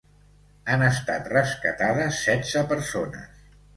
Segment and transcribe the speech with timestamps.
[0.75, 3.45] Han estat rescatades setze persones.